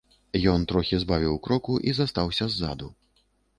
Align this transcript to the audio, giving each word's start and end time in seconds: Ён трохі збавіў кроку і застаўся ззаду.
Ён 0.53 0.63
трохі 0.71 0.99
збавіў 1.03 1.35
кроку 1.49 1.77
і 1.91 1.95
застаўся 2.01 2.51
ззаду. 2.57 2.93